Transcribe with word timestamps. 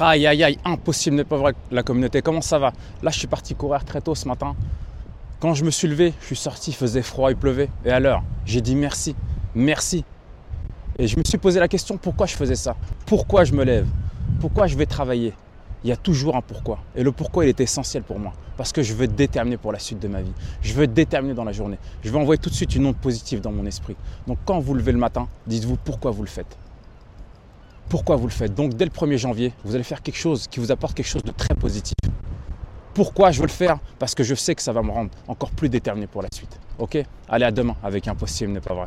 Aïe 0.00 0.26
aïe 0.26 0.44
aïe, 0.44 0.58
impossible 0.64 1.16
n'est 1.16 1.24
pas 1.24 1.36
vrai 1.36 1.54
la 1.70 1.82
communauté. 1.82 2.22
Comment 2.22 2.40
ça 2.40 2.58
va? 2.58 2.72
Là, 3.02 3.10
je 3.10 3.18
suis 3.18 3.26
parti 3.26 3.54
courir 3.54 3.84
très 3.84 4.00
tôt 4.00 4.14
ce 4.14 4.26
matin. 4.28 4.54
Quand 5.40 5.54
je 5.54 5.64
me 5.64 5.70
suis 5.70 5.88
levé, 5.88 6.14
je 6.20 6.26
suis 6.26 6.36
sorti, 6.36 6.70
il 6.70 6.74
faisait 6.74 7.02
froid, 7.02 7.30
il 7.30 7.36
pleuvait. 7.36 7.68
Et 7.84 7.90
alors, 7.90 8.22
j'ai 8.44 8.60
dit 8.60 8.76
merci, 8.76 9.16
merci. 9.54 10.04
Et 10.98 11.08
je 11.08 11.16
me 11.18 11.24
suis 11.24 11.38
posé 11.38 11.58
la 11.58 11.68
question 11.68 11.96
pourquoi 11.96 12.26
je 12.26 12.36
faisais 12.36 12.54
ça? 12.54 12.76
Pourquoi 13.06 13.44
je 13.44 13.52
me 13.52 13.64
lève? 13.64 13.88
Pourquoi 14.40 14.66
je 14.66 14.76
vais 14.76 14.86
travailler? 14.86 15.34
Il 15.84 15.88
y 15.90 15.92
a 15.92 15.96
toujours 15.96 16.36
un 16.36 16.42
pourquoi. 16.42 16.78
Et 16.94 17.02
le 17.02 17.10
pourquoi, 17.10 17.44
il 17.44 17.48
est 17.48 17.60
essentiel 17.60 18.04
pour 18.04 18.20
moi. 18.20 18.32
Parce 18.56 18.70
que 18.70 18.82
je 18.82 18.94
veux 18.94 19.04
être 19.04 19.16
déterminé 19.16 19.56
pour 19.56 19.72
la 19.72 19.80
suite 19.80 19.98
de 19.98 20.06
ma 20.06 20.22
vie. 20.22 20.32
Je 20.60 20.74
veux 20.74 20.84
être 20.84 20.94
déterminé 20.94 21.34
dans 21.34 21.44
la 21.44 21.52
journée. 21.52 21.78
Je 22.04 22.10
veux 22.10 22.18
envoyer 22.18 22.38
tout 22.38 22.50
de 22.50 22.54
suite 22.54 22.76
une 22.76 22.86
onde 22.86 22.96
positive 22.96 23.40
dans 23.40 23.50
mon 23.50 23.66
esprit. 23.66 23.96
Donc 24.28 24.38
quand 24.44 24.60
vous 24.60 24.74
levez 24.74 24.92
le 24.92 24.98
matin, 24.98 25.26
dites-vous 25.48 25.76
pourquoi 25.76 26.12
vous 26.12 26.22
le 26.22 26.28
faites 26.28 26.56
pourquoi 27.88 28.16
vous 28.16 28.26
le 28.26 28.32
faites. 28.32 28.54
Donc 28.54 28.74
dès 28.74 28.84
le 28.84 28.90
1er 28.90 29.16
janvier, 29.16 29.52
vous 29.64 29.74
allez 29.74 29.84
faire 29.84 30.02
quelque 30.02 30.18
chose 30.18 30.46
qui 30.48 30.60
vous 30.60 30.72
apporte 30.72 30.94
quelque 30.94 31.06
chose 31.06 31.24
de 31.24 31.32
très 31.32 31.54
positif. 31.54 31.94
Pourquoi 32.94 33.30
je 33.30 33.40
veux 33.40 33.46
le 33.46 33.52
faire 33.52 33.78
Parce 33.98 34.14
que 34.14 34.22
je 34.22 34.34
sais 34.34 34.54
que 34.54 34.62
ça 34.62 34.72
va 34.72 34.82
me 34.82 34.90
rendre 34.90 35.10
encore 35.26 35.50
plus 35.50 35.68
déterminé 35.68 36.06
pour 36.06 36.22
la 36.22 36.28
suite. 36.34 36.58
Ok? 36.78 36.98
Allez 37.28 37.44
à 37.44 37.50
demain 37.50 37.76
avec 37.82 38.06
Impossible 38.06 38.52
n'est 38.52 38.60
pas 38.60 38.74
vrai. 38.74 38.86